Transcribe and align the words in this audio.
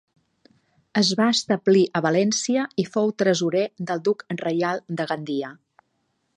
Es 1.01 1.11
va 1.19 1.27
establir 1.33 1.83
a 1.99 2.01
València 2.07 2.65
i 2.85 2.87
fou 2.95 3.13
tresorer 3.23 3.63
del 3.91 4.05
duc 4.09 4.27
reial 4.43 4.85
de 5.01 5.11
Gandia. 5.13 5.57